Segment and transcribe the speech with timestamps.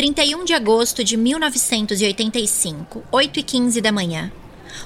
[0.00, 4.32] 31 de agosto de 1985, 8 e 15 da manhã.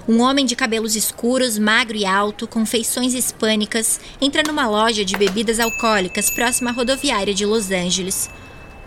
[0.08, 5.16] Um homem de cabelos escuros, magro e alto, com feições hispânicas, entra numa loja de
[5.16, 8.28] bebidas alcoólicas próxima à rodoviária de Los Angeles.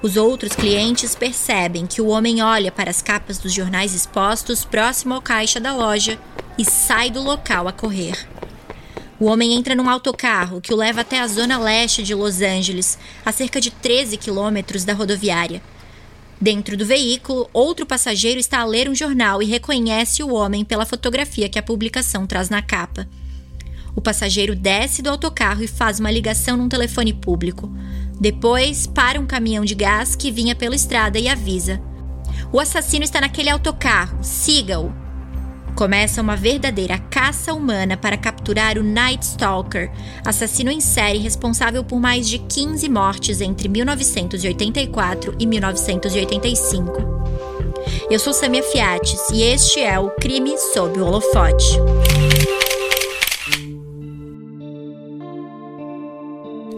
[0.02, 5.14] Os outros clientes percebem que o homem olha para as capas dos jornais expostos próximo
[5.14, 6.20] ao caixa da loja
[6.58, 8.28] e sai do local a correr.
[9.18, 13.00] O homem entra num autocarro que o leva até a zona leste de Los Angeles,
[13.26, 15.62] a cerca de 13 quilômetros da rodoviária.
[16.40, 20.86] Dentro do veículo, outro passageiro está a ler um jornal e reconhece o homem pela
[20.86, 23.08] fotografia que a publicação traz na capa.
[23.96, 27.72] O passageiro desce do autocarro e faz uma ligação num telefone público.
[28.20, 31.82] Depois, para um caminhão de gás que vinha pela estrada e avisa:
[32.52, 35.07] O assassino está naquele autocarro, siga-o.
[35.78, 39.92] Começa uma verdadeira caça humana para capturar o Night Stalker,
[40.26, 46.94] assassino em série responsável por mais de 15 mortes entre 1984 e 1985.
[48.10, 51.78] Eu sou Samia Fiates e este é o Crime sob o Holofote.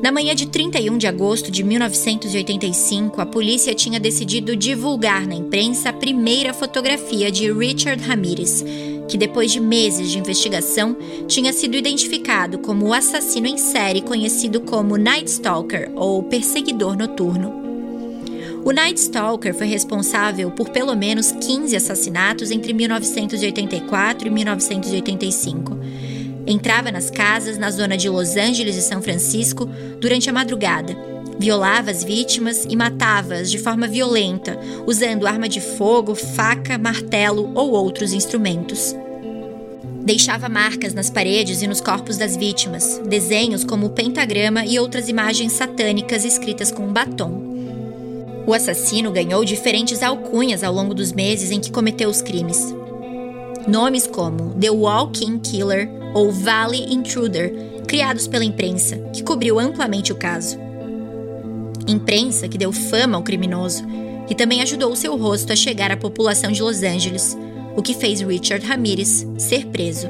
[0.02, 5.90] Na manhã de 31 de agosto de 1985, a polícia tinha decidido divulgar na imprensa
[5.90, 8.64] a primeira fotografia de Richard Ramirez,
[9.10, 10.96] que depois de meses de investigação
[11.28, 17.60] tinha sido identificado como o assassino em série conhecido como Night Stalker ou perseguidor noturno.
[18.64, 25.80] O Night Stalker foi responsável por pelo menos 15 assassinatos entre 1984 e 1985
[26.50, 30.98] Entrava nas casas na zona de Los Angeles e São Francisco durante a madrugada,
[31.40, 37.72] violava as vítimas e matava-as de forma violenta, usando arma de fogo, faca, martelo ou
[37.72, 38.94] outros instrumentos.
[40.04, 45.08] Deixava marcas nas paredes e nos corpos das vítimas, desenhos como o pentagrama e outras
[45.08, 47.48] imagens satânicas escritas com batom.
[48.46, 52.76] O assassino ganhou diferentes alcunhas ao longo dos meses em que cometeu os crimes.
[53.68, 57.54] Nomes como The Walking Killer ou Valley Intruder,
[57.88, 60.69] criados pela imprensa, que cobriu amplamente o caso.
[61.88, 63.84] Imprensa que deu fama ao criminoso
[64.30, 67.38] e também ajudou seu rosto a chegar à população de Los Angeles,
[67.76, 70.08] o que fez Richard Ramirez ser preso.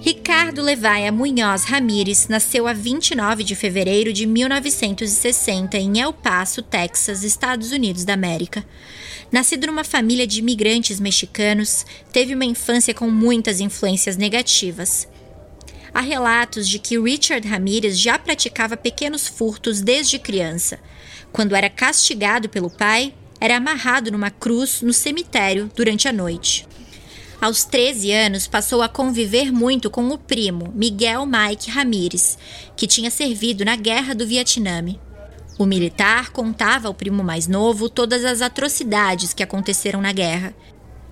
[0.00, 7.22] Ricardo Levaia Munhoz Ramírez nasceu a 29 de fevereiro de 1960 em El Paso, Texas,
[7.24, 8.64] Estados Unidos da América.
[9.30, 15.06] Nascido numa família de imigrantes mexicanos, teve uma infância com muitas influências negativas.
[15.92, 20.78] Há relatos de que Richard Ramirez já praticava pequenos furtos desde criança.
[21.32, 26.66] Quando era castigado pelo pai, era amarrado numa cruz no cemitério durante a noite.
[27.40, 32.36] Aos 13 anos, passou a conviver muito com o primo, Miguel Mike Ramírez,
[32.76, 34.84] que tinha servido na Guerra do Vietnã.
[35.56, 40.54] O militar contava ao primo mais novo todas as atrocidades que aconteceram na guerra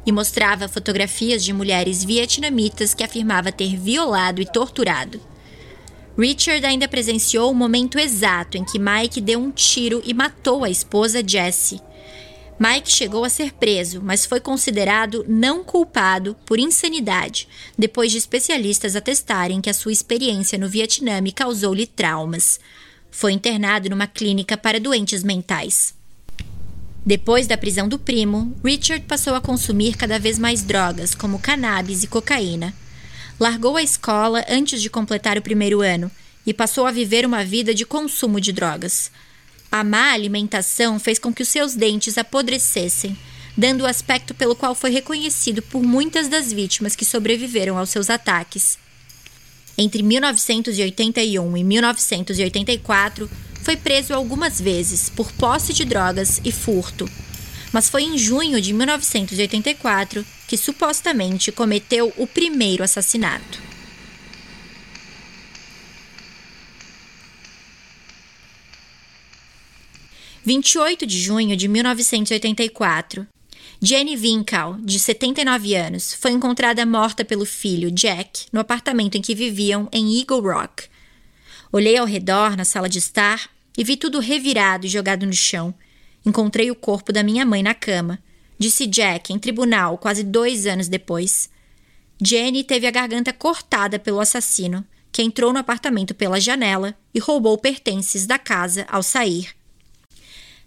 [0.06, 5.20] e mostrava fotografias de mulheres vietnamitas que afirmava ter violado e torturado.
[6.16, 10.70] Richard ainda presenciou o momento exato em que Mike deu um tiro e matou a
[10.70, 11.80] esposa Jessie.
[12.58, 17.46] Mike chegou a ser preso, mas foi considerado não culpado por insanidade,
[17.76, 22.58] depois de especialistas atestarem que a sua experiência no Vietnã causou-lhe traumas.
[23.10, 25.94] Foi internado numa clínica para doentes mentais.
[27.06, 32.02] Depois da prisão do primo, Richard passou a consumir cada vez mais drogas, como cannabis
[32.02, 32.74] e cocaína.
[33.38, 36.10] Largou a escola antes de completar o primeiro ano
[36.44, 39.12] e passou a viver uma vida de consumo de drogas.
[39.70, 43.16] A má alimentação fez com que os seus dentes apodrecessem,
[43.56, 48.10] dando o aspecto pelo qual foi reconhecido por muitas das vítimas que sobreviveram aos seus
[48.10, 48.78] ataques.
[49.78, 53.30] Entre 1981 e 1984,
[53.66, 57.10] foi preso algumas vezes por posse de drogas e furto.
[57.72, 63.60] Mas foi em junho de 1984 que supostamente cometeu o primeiro assassinato.
[70.44, 73.26] Vinte e oito de junho de 1984,
[73.82, 79.34] Jenny Winkle, de 79 anos, foi encontrada morta pelo filho, Jack, no apartamento em que
[79.34, 80.84] viviam em Eagle Rock.
[81.72, 85.74] Olhei ao redor na sala de estar e vi tudo revirado e jogado no chão.
[86.24, 88.18] Encontrei o corpo da minha mãe na cama,
[88.58, 91.50] disse Jack em tribunal quase dois anos depois.
[92.20, 97.56] Jenny teve a garganta cortada pelo assassino, que entrou no apartamento pela janela e roubou
[97.58, 99.50] pertences da casa ao sair.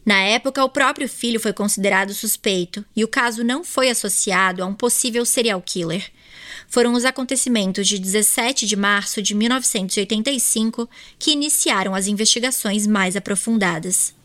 [0.09, 4.65] Na época, o próprio filho foi considerado suspeito e o caso não foi associado a
[4.65, 6.09] um possível serial killer.
[6.67, 10.89] foram os acontecimentos de 17 de março de 1985
[11.19, 14.15] que iniciaram as investigações mais aprofundadas.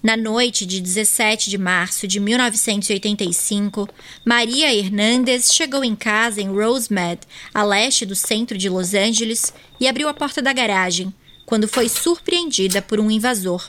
[0.00, 3.88] Na noite de 17 de março de 1985,
[4.24, 7.22] Maria Hernandes chegou em casa em Rosemead,
[7.52, 11.12] a leste do centro de Los Angeles, e abriu a porta da garagem,
[11.44, 13.68] quando foi surpreendida por um invasor.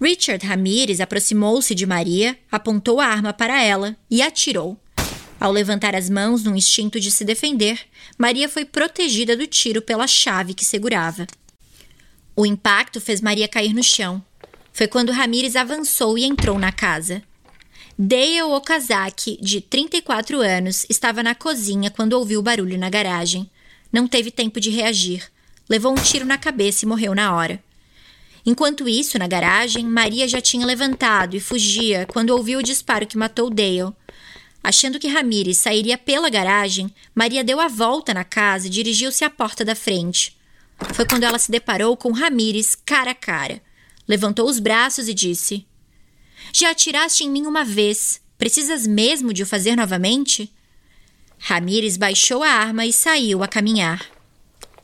[0.00, 4.78] Richard Ramirez aproximou-se de Maria, apontou a arma para ela e atirou.
[5.40, 7.80] Ao levantar as mãos num instinto de se defender,
[8.16, 11.26] Maria foi protegida do tiro pela chave que segurava.
[12.34, 14.24] O impacto fez Maria cair no chão
[14.78, 17.20] foi quando Ramires avançou e entrou na casa.
[17.98, 23.50] Dale Okazaki, de 34 anos, estava na cozinha quando ouviu o barulho na garagem.
[23.92, 25.28] Não teve tempo de reagir.
[25.68, 27.60] Levou um tiro na cabeça e morreu na hora.
[28.48, 33.18] Enquanto isso, na garagem, Maria já tinha levantado e fugia quando ouviu o disparo que
[33.18, 33.92] matou Dale.
[34.64, 39.28] Achando que Ramires sairia pela garagem, Maria deu a volta na casa e dirigiu-se à
[39.28, 40.34] porta da frente.
[40.94, 43.60] Foi quando ela se deparou com Ramires cara a cara
[44.08, 45.66] levantou os braços e disse:
[46.52, 48.20] Já atiraste em mim uma vez.
[48.38, 50.50] Precisas mesmo de o fazer novamente?
[51.38, 54.17] Ramires baixou a arma e saiu a caminhar.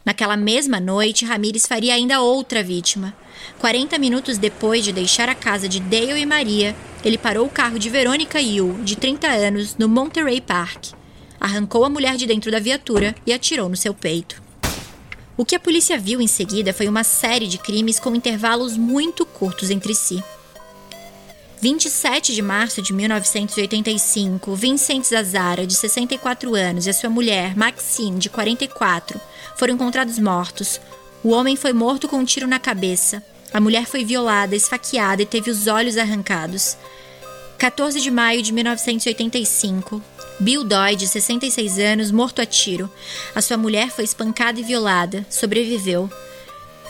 [0.04, 3.16] Naquela mesma noite, Ramires faria ainda outra vítima.
[3.58, 7.78] Quarenta minutos depois de deixar a casa de Dale e Maria, ele parou o carro
[7.78, 10.92] de Verônica Yu, de 30 anos, no Monterey Park.
[11.40, 14.42] Arrancou a mulher de dentro da viatura e atirou no seu peito.
[15.36, 19.24] O que a polícia viu em seguida foi uma série de crimes com intervalos muito
[19.24, 20.22] curtos entre si.
[21.64, 28.28] 27 de março de 1985, Vincent Zazara, de 64 anos, e sua mulher, Maxine, de
[28.28, 29.18] 44,
[29.56, 30.78] foram encontrados mortos.
[31.22, 33.24] O homem foi morto com um tiro na cabeça.
[33.50, 36.76] A mulher foi violada, esfaqueada e teve os olhos arrancados.
[37.56, 40.02] 14 de maio de 1985,
[40.38, 42.92] Bill Doy, de 66 anos, morto a tiro.
[43.34, 45.24] A sua mulher foi espancada e violada.
[45.30, 46.10] Sobreviveu.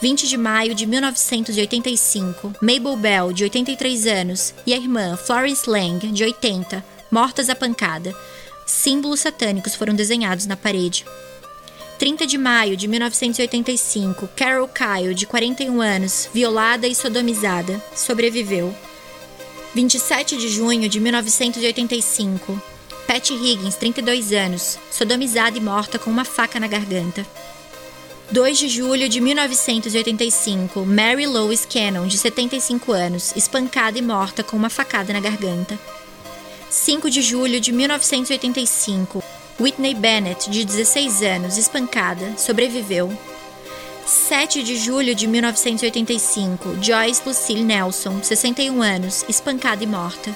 [0.01, 6.07] 20 de maio de 1985, Mabel Bell, de 83 anos, e a irmã Florence Lang,
[6.09, 8.15] de 80, mortas a pancada.
[8.67, 11.05] Símbolos satânicos foram desenhados na parede.
[11.99, 18.75] 30 de maio de 1985, Carol Kyle, de 41 anos, violada e sodomizada, sobreviveu.
[19.75, 22.61] 27 de junho de 1985,
[23.07, 27.25] Pat Higgins, 32 anos, sodomizada e morta com uma faca na garganta.
[28.31, 34.57] 2 de julho de 1985, Mary Lois Cannon, de 75 anos, espancada e morta com
[34.57, 35.79] uma facada na garganta.
[36.71, 39.23] 5 de julho de 1985,
[39.61, 43.17] Whitney Bennett, de 16 anos, espancada, sobreviveu.
[44.07, 50.35] 7 de julho de 1985, Joyce Lucille Nelson, 61 anos, espancada e morta.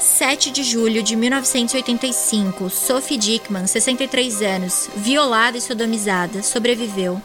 [0.00, 7.20] 7 de julho de 1985, Sophie Dickman, 63 anos, violada e sodomizada, sobreviveu.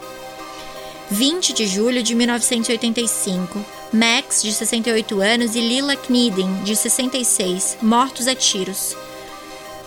[1.12, 8.28] 20 de julho de 1985, Max, de 68 anos, e Lila Kniden, de 66, mortos
[8.28, 8.96] a tiros.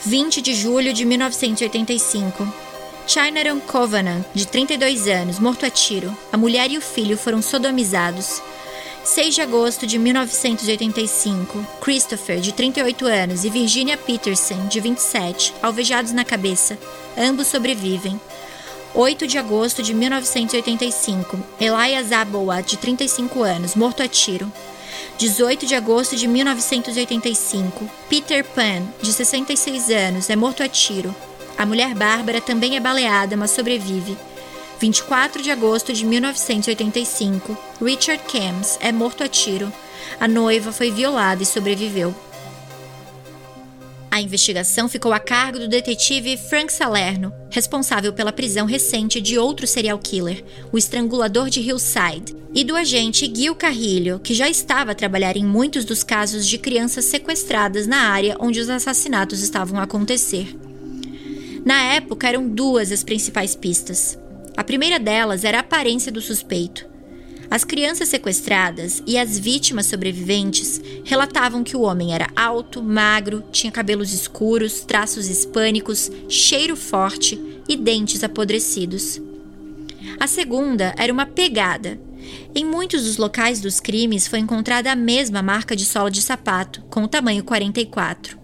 [0.04, 2.52] 20 de julho de 1985,
[3.06, 6.16] Chinaron Covenant, de 32 anos, morto a tiro.
[6.32, 8.42] A mulher e o filho foram sodomizados.
[9.04, 16.12] 6 de agosto de 1985, Christopher, de 38 anos, e Virginia Peterson, de 27, alvejados
[16.12, 16.78] na cabeça.
[17.18, 18.20] Ambos sobrevivem.
[18.94, 24.50] 8 de agosto de 1985, Elias Aboa, de 35 anos, morto a tiro.
[25.18, 31.14] 18 de agosto de 1985, Peter Pan, de 66 anos, é morto a tiro.
[31.58, 34.16] A mulher Bárbara também é baleada, mas sobrevive.
[34.82, 39.72] 24 de agosto de 1985, Richard Kams é morto a tiro.
[40.18, 42.12] A noiva foi violada e sobreviveu.
[44.10, 49.68] A investigação ficou a cargo do detetive Frank Salerno, responsável pela prisão recente de outro
[49.68, 54.96] serial killer, o estrangulador de Hillside, e do agente Gil Carrilho, que já estava a
[54.96, 59.84] trabalhar em muitos dos casos de crianças sequestradas na área onde os assassinatos estavam a
[59.84, 60.52] acontecer.
[61.64, 64.18] Na época, eram duas as principais pistas.
[64.56, 66.92] A primeira delas era a aparência do suspeito.
[67.50, 73.70] As crianças sequestradas e as vítimas sobreviventes relatavam que o homem era alto, magro, tinha
[73.70, 79.20] cabelos escuros, traços hispânicos, cheiro forte e dentes apodrecidos.
[80.18, 82.00] A segunda era uma pegada.
[82.54, 86.82] Em muitos dos locais dos crimes foi encontrada a mesma marca de sola de sapato,
[86.88, 88.41] com o tamanho 44.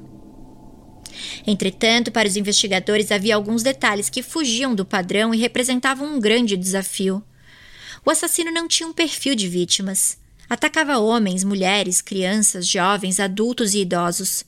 [1.47, 6.57] Entretanto, para os investigadores havia alguns detalhes que fugiam do padrão e representavam um grande
[6.57, 7.23] desafio.
[8.05, 10.19] O assassino não tinha um perfil de vítimas.
[10.49, 14.45] Atacava homens, mulheres, crianças, jovens, adultos e idosos.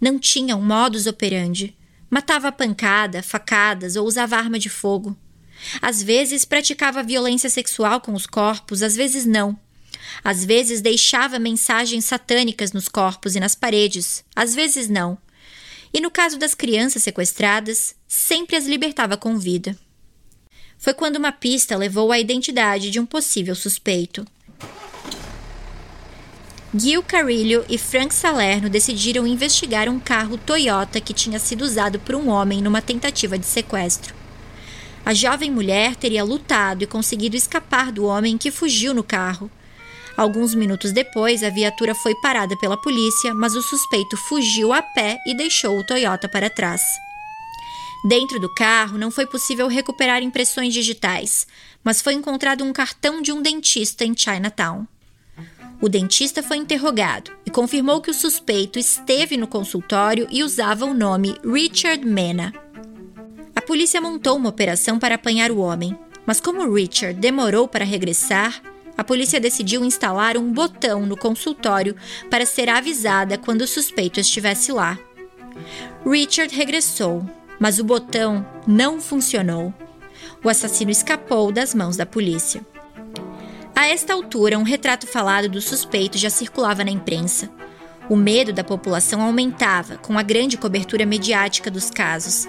[0.00, 1.76] Não tinha um modus operandi.
[2.08, 5.16] Matava a pancada, facadas ou usava arma de fogo.
[5.82, 9.58] Às vezes praticava violência sexual com os corpos, às vezes não.
[10.22, 15.18] Às vezes deixava mensagens satânicas nos corpos e nas paredes, às vezes não.
[15.92, 19.76] E no caso das crianças sequestradas, sempre as libertava com vida.
[20.78, 24.26] Foi quando uma pista levou à identidade de um possível suspeito.
[26.74, 32.14] Gil Carillo e Frank Salerno decidiram investigar um carro Toyota que tinha sido usado por
[32.14, 34.14] um homem numa tentativa de sequestro.
[35.04, 39.50] A jovem mulher teria lutado e conseguido escapar do homem que fugiu no carro.
[40.16, 45.18] Alguns minutos depois, a viatura foi parada pela polícia, mas o suspeito fugiu a pé
[45.26, 46.82] e deixou o Toyota para trás.
[48.08, 51.46] Dentro do carro não foi possível recuperar impressões digitais,
[51.84, 54.86] mas foi encontrado um cartão de um dentista em Chinatown.
[55.80, 60.94] O dentista foi interrogado e confirmou que o suspeito esteve no consultório e usava o
[60.94, 62.54] nome Richard Mena.
[63.54, 68.62] A polícia montou uma operação para apanhar o homem, mas como Richard demorou para regressar,
[68.96, 71.94] a polícia decidiu instalar um botão no consultório
[72.30, 74.98] para ser avisada quando o suspeito estivesse lá.
[76.04, 79.72] Richard regressou, mas o botão não funcionou.
[80.42, 82.64] O assassino escapou das mãos da polícia.
[83.74, 87.50] A esta altura, um retrato falado do suspeito já circulava na imprensa.
[88.08, 92.48] O medo da população aumentava com a grande cobertura mediática dos casos.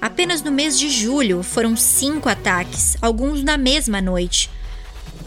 [0.00, 4.50] Apenas no mês de julho foram cinco ataques, alguns na mesma noite.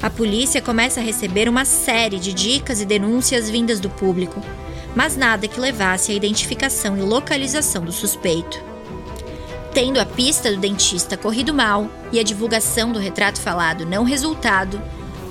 [0.01, 4.39] A polícia começa a receber uma série de dicas e denúncias vindas do público,
[4.95, 8.63] mas nada que levasse à identificação e localização do suspeito.
[9.73, 14.79] Tendo a pista do dentista corrido mal e a divulgação do retrato falado não resultado,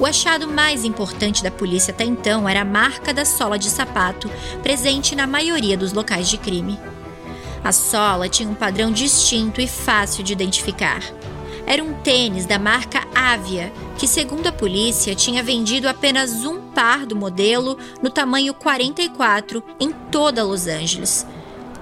[0.01, 4.29] o achado mais importante da polícia até então era a marca da sola de sapato,
[4.65, 6.79] presente na maioria dos locais de crime.
[7.63, 11.01] A sola tinha um padrão distinto e fácil de identificar.
[11.67, 17.05] Era um tênis da marca Avia, que, segundo a polícia, tinha vendido apenas um par
[17.05, 21.27] do modelo no tamanho 44 em toda Los Angeles.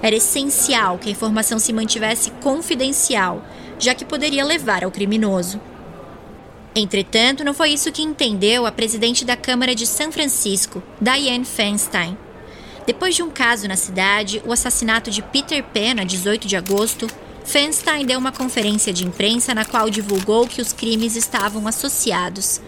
[0.00, 3.44] Era essencial que a informação se mantivesse confidencial,
[3.78, 5.60] já que poderia levar ao criminoso.
[6.74, 12.16] Entretanto, não foi isso que entendeu a presidente da Câmara de São Francisco, Dianne Feinstein.
[12.86, 17.06] Depois de um caso na cidade, o assassinato de Peter Pan, a 18 de agosto,
[17.44, 22.60] Feinstein deu uma conferência de imprensa na qual divulgou que os crimes estavam associados.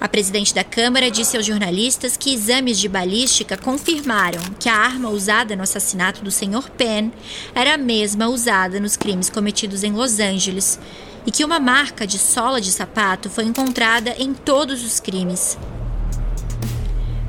[0.00, 5.10] A presidente da Câmara disse aos jornalistas que exames de balística confirmaram que a arma
[5.10, 6.70] usada no assassinato do Sr.
[6.76, 7.10] Penn
[7.52, 10.78] era a mesma usada nos crimes cometidos em Los Angeles
[11.26, 15.58] e que uma marca de sola de sapato foi encontrada em todos os crimes.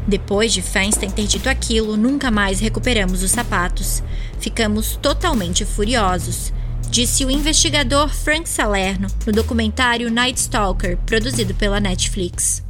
[0.07, 4.03] Depois de Feinstein ter dito aquilo, nunca mais recuperamos os sapatos.
[4.39, 6.53] Ficamos totalmente furiosos,
[6.99, 12.61] disse o investigador Frank Salerno no documentário Night Stalker, produzido pela Netflix.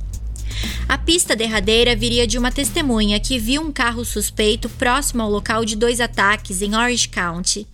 [0.88, 5.66] A pista derradeira viria de uma testemunha que viu um carro suspeito próximo ao local
[5.66, 7.68] de dois ataques em Orange County.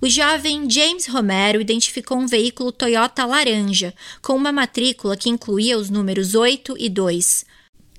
[0.00, 5.90] O jovem James Romero identificou um veículo Toyota laranja, com uma matrícula que incluía os
[5.90, 7.44] números 8 e 2.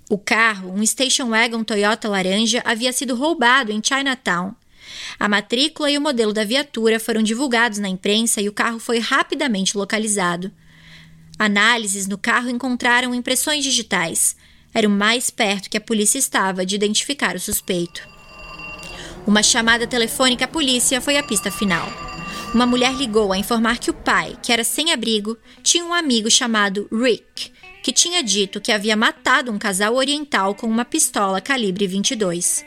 [0.10, 4.56] O carro, um station wagon Toyota laranja, havia sido roubado em Chinatown.
[5.19, 9.00] A matrícula e o modelo da viatura foram divulgados na imprensa e o carro foi
[9.00, 10.51] rapidamente localizado.
[11.38, 14.36] Análises no carro encontraram impressões digitais.
[14.74, 18.07] Era o mais perto que a polícia estava de identificar o suspeito.
[19.25, 21.88] Uma chamada telefônica à polícia foi a pista final.
[22.53, 26.31] Uma mulher ligou a informar que o pai, que era sem abrigo, tinha um amigo
[26.31, 27.51] chamado Rick,
[27.83, 32.65] que tinha dito que havia matado um casal oriental com uma pistola calibre 22.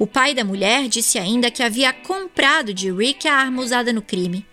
[0.00, 4.02] O pai da mulher disse ainda que havia comprado de Rick a arma usada no
[4.02, 4.44] crime.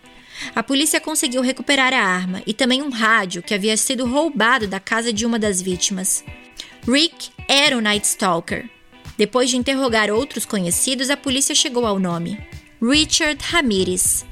[0.53, 4.79] A polícia conseguiu recuperar a arma e também um rádio que havia sido roubado da
[4.79, 6.23] casa de uma das vítimas.
[6.85, 8.69] Rick era o Night Stalker,
[9.17, 12.37] depois de interrogar outros conhecidos, a polícia chegou ao nome:
[12.79, 14.23] Richard Ramirez.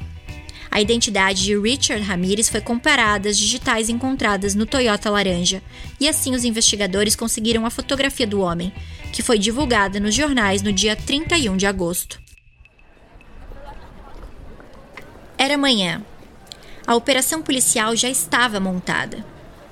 [0.70, 5.64] A identidade de Richard Ramirez foi comparada às digitais encontradas no Toyota laranja,
[6.00, 8.72] e assim os investigadores conseguiram a fotografia do homem,
[9.16, 12.20] que foi divulgada nos jornais no dia 31 de agosto.
[15.38, 16.04] Era manhã.
[16.86, 19.26] A operação policial já estava montada.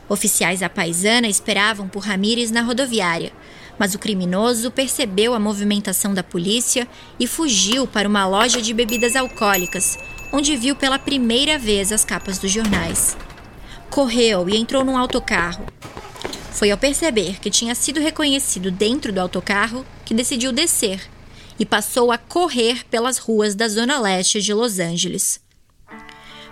[0.08, 3.34] Oficiais da paisana esperavam por Ramírez na rodoviária,
[3.78, 6.88] mas o criminoso percebeu a movimentação da polícia
[7.20, 10.00] e fugiu para uma loja de bebidas alcoólicas,
[10.32, 13.18] onde viu pela primeira vez as capas dos jornais.
[13.90, 15.66] Correu e entrou num autocarro.
[16.54, 21.02] Foi ao perceber que tinha sido reconhecido dentro do autocarro que decidiu descer
[21.60, 25.42] e passou a correr pelas ruas da zona leste de Los Angeles.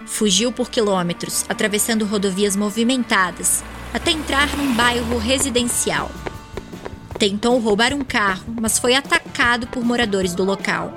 [0.08, 6.12] Fugiu por quilômetros, atravessando rodovias movimentadas, até entrar num bairro residencial.
[7.20, 10.92] Tentou roubar um carro, mas foi atacado por moradores do local.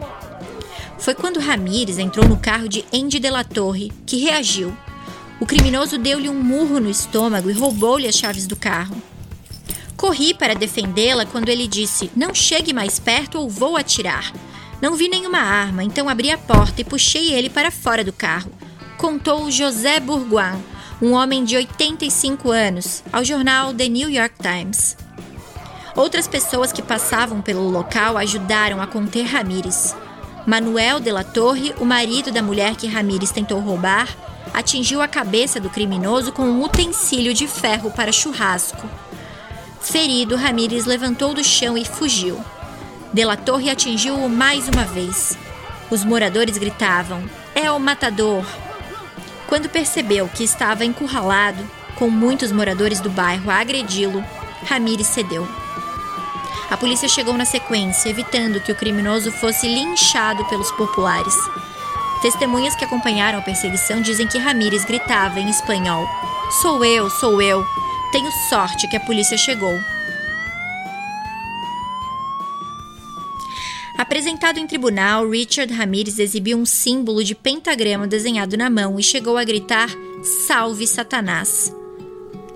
[0.99, 4.75] Foi quando Ramírez entrou no carro de Andy de la Torre que reagiu.
[5.41, 8.97] O criminoso deu-lhe um murro no estômago e roubou-lhe as chaves do carro.
[9.97, 14.33] Corri para defendê-la quando ele disse: Não chegue mais perto ou vou atirar.
[14.81, 18.51] Não vi nenhuma arma, então abri a porta e puxei ele para fora do carro.
[18.99, 20.63] Contou José Bourgoin,
[21.01, 24.97] um homem de 85 anos, ao jornal The New York Times.
[25.97, 29.97] Outras pessoas que passavam pelo local ajudaram a conter Ramírez.
[30.47, 34.09] Manuel de la Torre, o marido da mulher que Ramírez tentou roubar,
[34.53, 38.89] atingiu a cabeça do criminoso com um utensílio de ferro para churrasco.
[39.81, 42.43] Ferido, Ramírez levantou do chão e fugiu.
[43.13, 45.39] De la Torre atingiu-o mais uma vez.
[45.91, 47.23] Os moradores gritavam:
[47.55, 48.45] É o matador!
[49.47, 51.63] Quando percebeu que estava encurralado,
[51.97, 54.25] com muitos moradores do bairro a agredi-lo,
[54.67, 55.47] Ramírez cedeu.
[56.71, 61.35] A polícia chegou na sequência, evitando que o criminoso fosse linchado pelos populares.
[62.25, 66.09] Testemunhas que acompanharam a perseguição dizem que Ramírez gritava em espanhol:
[66.63, 67.63] Sou eu, sou eu.
[68.13, 69.79] Tenho sorte que a polícia chegou.
[73.99, 79.37] Apresentado em tribunal, Richard Ramírez exibiu um símbolo de pentagrama desenhado na mão e chegou
[79.37, 79.91] a gritar:
[80.23, 81.77] Salve Satanás!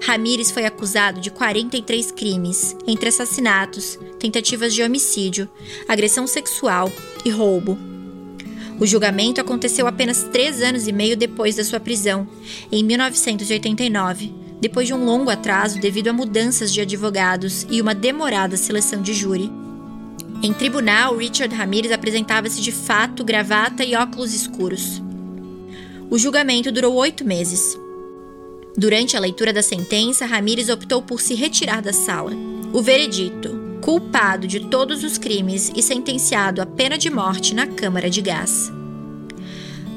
[0.03, 5.47] Ramírez foi acusado de 43 crimes, entre assassinatos, tentativas de homicídio,
[5.87, 6.91] agressão sexual
[7.23, 7.98] e roubo.
[8.81, 12.29] O julgamento aconteceu apenas três anos e meio depois da sua prisão,
[12.71, 18.57] em 1989, depois de um longo atraso devido a mudanças de advogados e uma demorada
[18.57, 19.51] seleção de júri.
[20.43, 25.03] Em tribunal, Richard Ramirez apresentava-se de fato, gravata e óculos escuros.
[26.09, 27.77] O julgamento durou oito meses.
[28.77, 32.33] Durante a leitura da sentença, Ramírez optou por se retirar da sala.
[32.73, 38.11] O veredito: culpado de todos os crimes e sentenciado à pena de morte na Câmara
[38.11, 38.73] de Gás.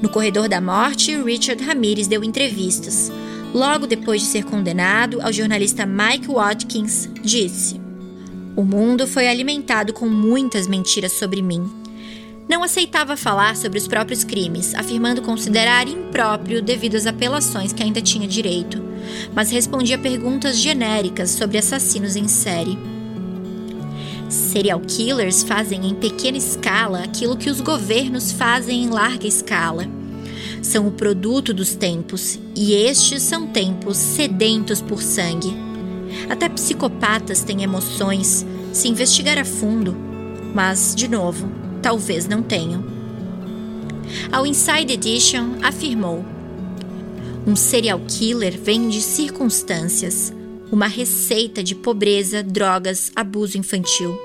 [0.01, 3.11] No corredor da morte, Richard Ramírez deu entrevistas.
[3.53, 7.79] Logo depois de ser condenado, ao jornalista Mike Watkins, disse:
[8.55, 11.69] O mundo foi alimentado com muitas mentiras sobre mim.
[12.49, 18.01] Não aceitava falar sobre os próprios crimes, afirmando considerar impróprio devido às apelações que ainda
[18.01, 18.83] tinha direito,
[19.33, 22.90] mas respondia perguntas genéricas sobre assassinos em série.
[24.31, 29.85] Serial killers fazem em pequena escala aquilo que os governos fazem em larga escala.
[30.61, 35.53] São o produto dos tempos, e estes são tempos sedentos por sangue.
[36.29, 39.97] Até psicopatas têm emoções, se investigar a fundo,
[40.55, 42.85] mas, de novo, talvez não tenham.
[44.31, 46.23] Ao Inside Edition afirmou:
[47.45, 50.31] Um serial killer vem de circunstâncias,
[50.71, 54.17] uma receita de pobreza, drogas, abuso infantil.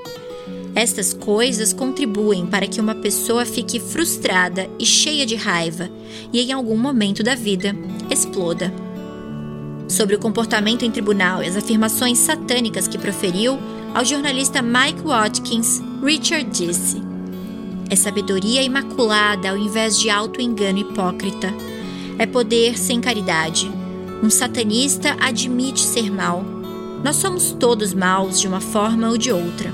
[0.73, 5.89] Estas coisas contribuem para que uma pessoa fique frustrada e cheia de raiva
[6.31, 7.75] e, em algum momento da vida,
[8.09, 8.71] exploda.
[9.89, 13.57] Sobre o comportamento em tribunal e as afirmações satânicas que proferiu,
[13.93, 17.07] ao jornalista Mike Watkins, Richard disse:
[17.89, 21.53] é sabedoria imaculada ao invés de auto-engano hipócrita.
[22.19, 23.71] É poder sem caridade.
[24.21, 26.43] Um satanista admite ser mal.
[27.03, 29.71] Nós somos todos maus de uma forma ou de outra.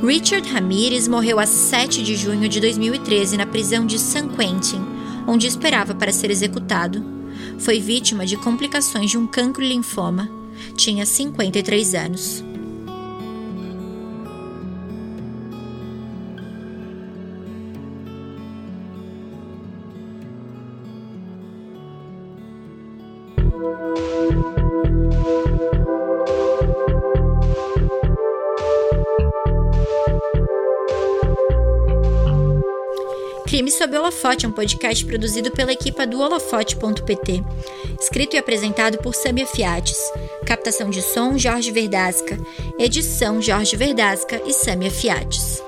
[0.00, 4.80] Richard Ramirez morreu a 7 de junho de 2013 na prisão de San Quentin,
[5.26, 7.04] onde esperava para ser executado.
[7.58, 10.30] Foi vítima de complicações de um cancro linfoma.
[10.76, 12.49] Tinha 53 anos.
[33.46, 37.44] Crime sob Holofote é um podcast produzido pela equipa do holofote.pt.
[38.00, 39.98] Escrito e apresentado por Samia Fiates.
[40.46, 42.38] Captação de som Jorge Verdasca.
[42.78, 45.62] Edição Jorge Verdasca e Samia Fiates.